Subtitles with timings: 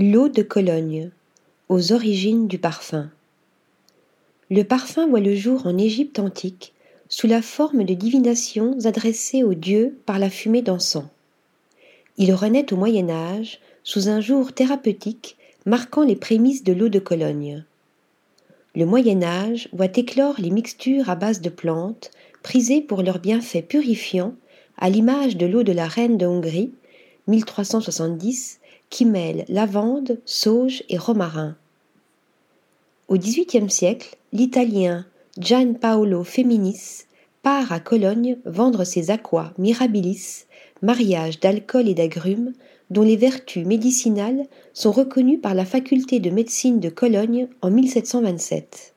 [0.00, 1.10] L'eau de Cologne,
[1.68, 3.10] aux origines du parfum.
[4.48, 6.72] Le parfum voit le jour en Égypte antique
[7.08, 11.08] sous la forme de divinations adressées aux dieux par la fumée d'encens.
[12.16, 17.00] Il renaît au Moyen Âge sous un jour thérapeutique marquant les prémices de l'eau de
[17.00, 17.64] Cologne.
[18.76, 22.12] Le Moyen Âge voit éclore les mixtures à base de plantes,
[22.44, 24.36] prisées pour leurs bienfaits purifiants,
[24.76, 26.70] à l'image de l'eau de la reine de Hongrie,
[27.26, 28.60] 1370,
[28.90, 31.56] qui mêle lavande, sauge et romarin.
[33.08, 35.06] Au XVIIIe siècle, l'Italien
[35.38, 37.04] Gian Paolo Feminis
[37.42, 40.44] part à Cologne vendre ses aquas mirabilis,
[40.82, 42.52] mariage d'alcool et d'agrumes,
[42.90, 48.94] dont les vertus médicinales sont reconnues par la faculté de médecine de Cologne en 1727.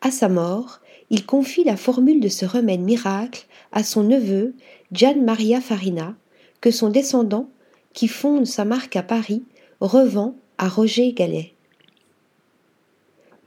[0.00, 0.80] À sa mort,
[1.10, 4.54] il confie la formule de ce remède miracle à son neveu
[4.92, 6.14] Gian Maria Farina,
[6.60, 7.48] que son descendant
[7.94, 9.42] qui fonde sa marque à Paris,
[9.80, 11.54] revend à Roger Gallet.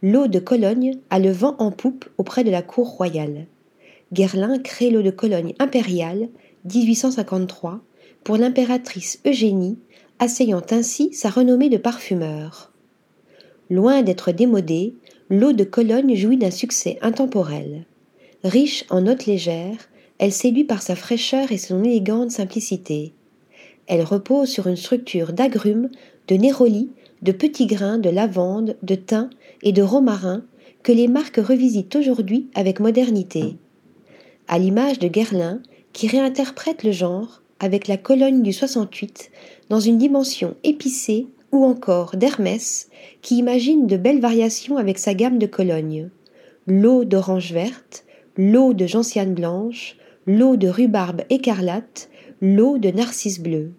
[0.02, 3.48] L'eau de Cologne a le vent en poupe auprès de la cour royale.
[4.14, 6.30] Guerlain crée l'eau de Cologne impériale,
[6.66, 7.82] 1853,
[8.24, 9.78] pour l'impératrice Eugénie,
[10.20, 12.72] asseyant ainsi sa renommée de parfumeur.
[13.70, 14.96] Loin d'être démodée,
[15.30, 17.86] l'eau de Cologne jouit d'un succès intemporel.
[18.44, 23.14] Riche en notes légères, elle séduit par sa fraîcheur et son élégante simplicité.
[23.88, 25.90] Elle repose sur une structure d'agrumes,
[26.28, 29.30] de néroli, de petits grains de lavande, de thym
[29.64, 30.44] et de romarin
[30.84, 33.56] que les marques revisitent aujourd'hui avec modernité.
[34.48, 35.62] À l'image de Guerlain,
[35.94, 39.32] qui réinterprète le genre avec la Cologne du 68
[39.70, 42.90] dans une dimension épicée, ou encore d'Hermès,
[43.22, 46.10] qui imagine de belles variations avec sa gamme de Cologne.
[46.68, 52.10] L'eau d'orange verte, l'eau de gentiane blanche, l'eau de rhubarbe écarlate,
[52.42, 53.72] l'eau de narcisse bleu.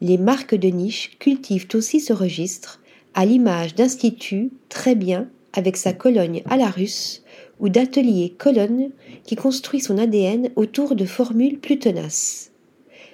[0.00, 2.80] Les marques de niche cultivent aussi ce registre,
[3.14, 7.24] à l'image d'Institut très bien avec sa Cologne à la russe
[7.58, 8.90] ou d'Atelier Cologne
[9.24, 12.52] qui construit son ADN autour de formules plus tenaces.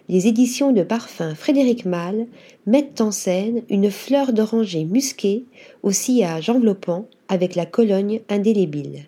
[0.08, 2.26] Les éditions de parfums Frédéric Malle
[2.66, 5.44] mettent en scène une fleur d'oranger musquée
[5.82, 9.06] au sillage enveloppant avec la Cologne indélébile.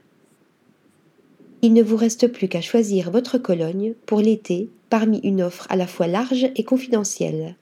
[1.64, 5.76] Il ne vous reste plus qu'à choisir votre Cologne pour l'été parmi une offre à
[5.76, 7.56] la fois large et confidentielle.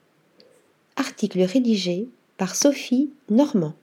[0.97, 3.75] Article rédigé par Sophie Normand.